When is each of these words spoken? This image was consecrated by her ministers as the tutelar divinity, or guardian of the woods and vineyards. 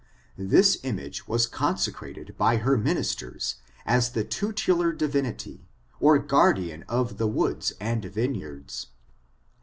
This 0.39 0.79
image 0.81 1.27
was 1.27 1.45
consecrated 1.45 2.35
by 2.35 2.57
her 2.57 2.75
ministers 2.75 3.57
as 3.85 4.13
the 4.13 4.23
tutelar 4.23 4.91
divinity, 4.93 5.67
or 5.99 6.17
guardian 6.17 6.83
of 6.89 7.19
the 7.19 7.27
woods 7.27 7.73
and 7.79 8.03
vineyards. 8.05 8.87